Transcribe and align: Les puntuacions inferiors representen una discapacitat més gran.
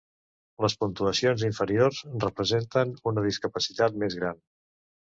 Les 0.63 0.75
puntuacions 0.83 1.43
inferiors 1.49 2.01
representen 2.27 2.99
una 3.13 3.29
discapacitat 3.31 4.03
més 4.07 4.23
gran. 4.23 4.45